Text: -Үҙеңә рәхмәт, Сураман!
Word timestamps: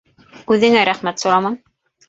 -Үҙеңә 0.55 0.87
рәхмәт, 0.91 1.23
Сураман! 1.25 1.61